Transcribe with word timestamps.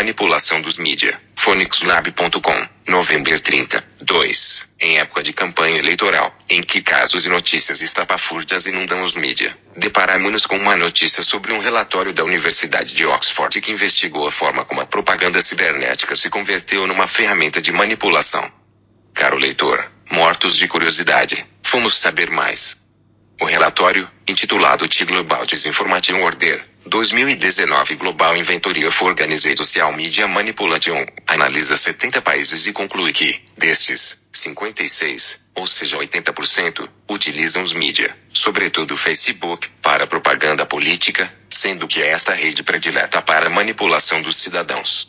manipulação 0.00 0.62
dos 0.62 0.78
mídia. 0.78 1.20
Phoenixlab.com, 1.36 2.68
novembro 2.88 3.38
30, 3.38 3.84
2. 4.00 4.68
Em 4.80 4.98
época 4.98 5.22
de 5.22 5.34
campanha 5.34 5.76
eleitoral, 5.76 6.34
em 6.48 6.62
que 6.62 6.80
casos 6.80 7.26
e 7.26 7.28
notícias 7.28 7.82
estapafúrdias 7.82 8.66
inundam 8.66 9.02
os 9.02 9.14
mídia, 9.14 9.54
deparamos-nos 9.76 10.46
com 10.46 10.56
uma 10.56 10.74
notícia 10.74 11.22
sobre 11.22 11.52
um 11.52 11.58
relatório 11.58 12.14
da 12.14 12.24
Universidade 12.24 12.94
de 12.94 13.04
Oxford 13.04 13.60
que 13.60 13.72
investigou 13.72 14.26
a 14.26 14.32
forma 14.32 14.64
como 14.64 14.80
a 14.80 14.86
propaganda 14.86 15.42
cibernética 15.42 16.16
se 16.16 16.30
converteu 16.30 16.86
numa 16.86 17.06
ferramenta 17.06 17.60
de 17.60 17.70
manipulação. 17.70 18.50
Caro 19.12 19.36
leitor, 19.36 19.86
mortos 20.10 20.56
de 20.56 20.66
curiosidade, 20.66 21.44
fomos 21.62 21.98
saber 21.98 22.30
mais. 22.30 22.79
O 23.40 23.46
relatório, 23.46 24.06
intitulado 24.28 24.86
T 24.86 25.06
Global 25.06 25.46
Disinformation 25.46 26.20
Order, 26.22 26.62
2019 26.84 27.96
Global 27.96 28.36
Inventory 28.36 28.90
for 28.90 29.08
Organized 29.08 29.56
Social 29.56 29.90
Media 29.92 30.28
Manipulation, 30.28 31.02
analisa 31.26 31.74
70 31.74 32.20
países 32.20 32.66
e 32.66 32.72
conclui 32.74 33.14
que, 33.14 33.42
destes, 33.56 34.20
56, 34.30 35.40
ou 35.54 35.66
seja 35.66 35.96
80%, 35.96 36.86
utilizam 37.08 37.62
os 37.62 37.72
mídia, 37.72 38.14
sobretudo 38.30 38.94
Facebook, 38.94 39.70
para 39.80 40.06
propaganda 40.06 40.66
política, 40.66 41.32
sendo 41.48 41.88
que 41.88 42.02
é 42.02 42.08
esta 42.08 42.34
rede 42.34 42.62
predileta 42.62 43.22
para 43.22 43.46
a 43.46 43.50
manipulação 43.50 44.20
dos 44.20 44.36
cidadãos. 44.36 45.08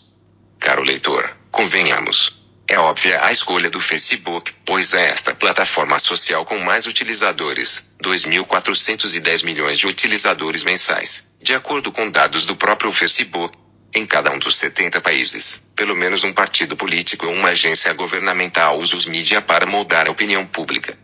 Caro 0.58 0.84
leitor, 0.84 1.30
convenhamos, 1.52 2.41
é 2.72 2.80
óbvia 2.80 3.22
a 3.22 3.34
escolha 3.34 3.70
do 3.70 3.82
Facebook, 3.82 4.54
pois 4.66 4.94
é 4.94 5.10
esta 5.10 5.36
plataforma 5.36 6.00
social 6.00 6.46
com 6.46 6.58
mais 6.60 6.88
utilizadores, 6.88 7.84
2.410 8.02 9.44
milhões 9.44 9.78
de 9.78 9.88
utilizadores 9.88 10.64
mensais, 10.64 11.26
de 11.42 11.54
acordo 11.54 11.92
com 11.92 12.10
dados 12.10 12.46
do 12.46 12.56
próprio 12.56 12.90
Facebook. 12.94 13.58
Em 13.94 14.06
cada 14.06 14.32
um 14.32 14.40
dos 14.40 14.56
70 14.56 15.02
países, 15.02 15.70
pelo 15.76 15.98
menos 15.98 16.24
um 16.24 16.32
partido 16.32 16.78
político 16.78 17.28
ou 17.28 17.34
uma 17.34 17.50
agência 17.50 17.92
governamental 17.92 18.80
usa 18.80 18.96
os 18.96 19.06
mídia 19.06 19.42
para 19.42 19.66
moldar 19.66 20.08
a 20.08 20.12
opinião 20.12 20.48
pública. 20.48 20.98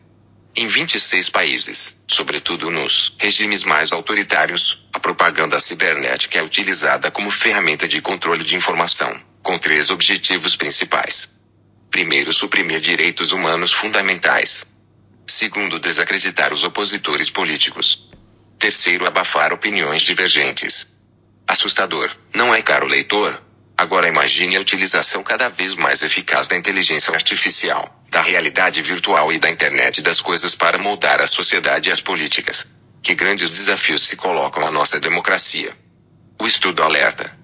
Em 0.55 0.67
26 0.67 1.29
países, 1.29 2.01
sobretudo 2.07 2.71
nos 2.71 3.13
regimes 3.19 3.65
mais 3.65 3.91
autoritários, 3.91 4.87
a 4.93 5.01
propaganda 5.01 5.59
cibernética 5.59 6.39
é 6.39 6.41
utilizada 6.41 7.11
como 7.11 7.29
ferramenta 7.29 7.89
de 7.89 7.99
controle 7.99 8.45
de 8.45 8.55
informação, 8.55 9.13
com 9.43 9.59
três 9.59 9.91
objetivos 9.91 10.55
principais. 10.55 11.35
Primeiro, 11.89 12.31
suprimir 12.33 12.79
direitos 12.79 13.31
humanos 13.31 13.71
fundamentais. 13.71 14.65
Segundo, 15.25 15.79
desacreditar 15.79 16.53
os 16.53 16.63
opositores 16.63 17.29
políticos. 17.29 18.09
Terceiro, 18.59 19.05
abafar 19.05 19.53
opiniões 19.53 20.01
divergentes. 20.01 20.97
Assustador, 21.47 22.09
não 22.33 22.53
é 22.53 22.61
caro 22.61 22.85
leitor? 22.85 23.41
Agora 23.77 24.07
imagine 24.07 24.55
a 24.55 24.59
utilização 24.59 25.21
cada 25.23 25.49
vez 25.49 25.75
mais 25.75 26.01
eficaz 26.01 26.47
da 26.47 26.57
inteligência 26.57 27.13
artificial, 27.13 28.03
da 28.09 28.21
realidade 28.21 28.81
virtual 28.81 29.31
e 29.31 29.37
da 29.37 29.49
internet 29.49 30.01
das 30.01 30.19
coisas 30.19 30.55
para 30.55 30.79
moldar 30.79 31.21
a 31.21 31.27
sociedade 31.27 31.89
e 31.89 31.91
as 31.91 32.01
políticas. 32.01 32.67
Que 33.03 33.13
grandes 33.13 33.51
desafios 33.51 34.07
se 34.07 34.15
colocam 34.15 34.65
à 34.65 34.71
nossa 34.71 34.99
democracia. 34.99 35.77
O 36.41 36.47
estudo 36.47 36.81
alerta, 36.81 37.36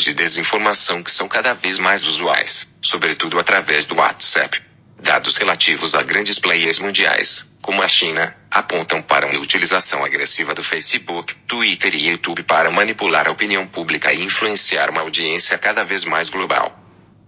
as 0.00 0.04
campanhas 0.04 0.04
de 0.04 0.14
desinformação 0.14 1.02
que 1.02 1.10
são 1.10 1.28
cada 1.28 1.52
vez 1.52 1.78
mais 1.78 2.06
usuais, 2.06 2.68
sobretudo 2.82 3.38
através 3.38 3.84
do 3.86 3.96
WhatsApp. 3.96 4.62
Dados 5.02 5.36
relativos 5.36 5.94
a 5.94 6.02
grandes 6.02 6.38
players 6.38 6.78
mundiais, 6.78 7.46
como 7.62 7.82
a 7.82 7.88
China, 7.88 8.34
apontam 8.50 9.02
para 9.02 9.26
uma 9.26 9.38
utilização 9.38 10.04
agressiva 10.04 10.54
do 10.54 10.62
Facebook, 10.62 11.34
Twitter 11.46 11.94
e 11.94 12.08
YouTube 12.08 12.42
para 12.44 12.70
manipular 12.70 13.28
a 13.28 13.32
opinião 13.32 13.66
pública 13.66 14.12
e 14.12 14.22
influenciar 14.22 14.90
uma 14.90 15.02
audiência 15.02 15.58
cada 15.58 15.84
vez 15.84 16.04
mais 16.04 16.28
global. 16.28 16.76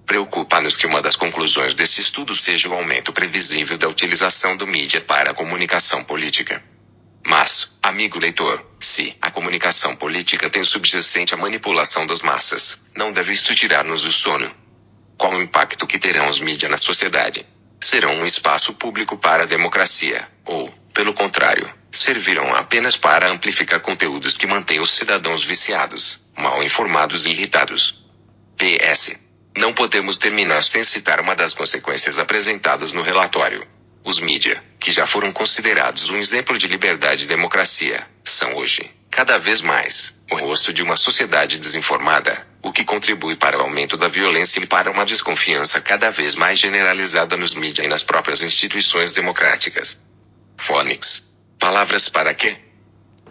Preocupa-nos 0.07 0.77
que 0.77 0.87
uma 0.87 1.01
das 1.01 1.17
conclusões 1.17 1.75
desse 1.75 2.01
estudo 2.01 2.35
seja 2.35 2.69
o 2.69 2.75
aumento 2.75 3.13
previsível 3.13 3.79
da 3.79 3.89
utilização 3.89 4.57
do 4.57 4.67
mídia 4.67 5.01
para 5.01 5.31
a 5.31 5.35
comunicação 5.35 6.05
política. 6.05 6.63
Mas, 7.25 7.77
amigo 7.83 8.19
leitor, 8.19 8.65
se 8.81 9.17
a 9.21 9.31
comunicação 9.31 9.95
política 9.95 10.51
tem 10.51 10.63
subjacente 10.63 11.35
a 11.35 11.37
manipulação 11.37 12.07
das 12.07 12.23
massas, 12.23 12.81
não 12.97 13.13
deve 13.13 13.33
isto 13.33 13.55
tirar-nos 13.55 14.05
o 14.05 14.13
sono. 14.13 14.53
Qual 15.17 15.35
o 15.35 15.43
impacto 15.43 15.87
que 15.87 15.99
terão 15.99 16.29
os 16.29 16.41
mídias 16.41 16.71
na 16.71 16.79
sociedade? 16.79 17.47
Serão 17.81 18.15
um 18.17 18.27
espaço 18.27 18.75
público 18.75 19.17
para 19.17 19.45
a 19.45 19.47
democracia, 19.47 20.29
ou, 20.45 20.69
pelo 20.93 21.15
contrário, 21.15 21.73
servirão 21.93 22.55
apenas 22.57 22.97
para 22.97 23.29
amplificar 23.29 23.81
conteúdos 23.81 24.37
que 24.37 24.47
mantêm 24.47 24.81
os 24.81 24.91
cidadãos 24.91 25.45
viciados, 25.45 26.21
mal 26.37 26.63
informados 26.63 27.27
e 27.27 27.31
irritados. 27.31 28.03
PS. 28.57 29.19
Não 29.57 29.73
podemos 29.73 30.17
terminar 30.17 30.63
sem 30.63 30.83
citar 30.83 31.21
uma 31.21 31.37
das 31.37 31.55
consequências 31.55 32.19
apresentadas 32.19 32.93
no 32.93 33.03
relatório. 33.03 33.67
Os 34.05 34.21
mídia, 34.21 34.63
que 34.81 34.91
já 34.91 35.07
foram 35.07 35.33
considerados 35.33 36.11
um 36.11 36.17
exemplo 36.17 36.59
de 36.59 36.67
liberdade 36.67 37.25
e 37.25 37.29
democracia, 37.29 38.05
são 38.25 38.57
hoje, 38.57 38.91
cada 39.11 39.39
vez 39.39 39.61
mais, 39.61 40.17
o 40.31 40.37
rosto 40.37 40.73
de 40.73 40.83
uma 40.83 40.97
sociedade 40.97 41.59
desinformada, 41.59 42.47
o 42.63 42.73
que 42.73 42.85
contribui 42.85 43.37
para 43.37 43.59
o 43.59 43.63
aumento 43.63 43.97
da 43.97 44.09
violência 44.09 44.61
e 44.61 44.67
para 44.67 44.91
uma 44.91 45.05
desconfiança 45.05 45.81
cada 45.81 46.11
vez 46.11 46.35
mais 46.35 46.59
generalizada 46.59 47.37
nos 47.37 47.55
mídia 47.55 47.85
e 47.85 47.89
nas 47.89 48.03
próprias 48.03 48.43
instituições 48.43 49.13
democráticas. 49.13 49.99
Phonics. 50.57 51.25
Palavras 51.59 52.09
para 52.09 52.35
quê? 52.35 52.57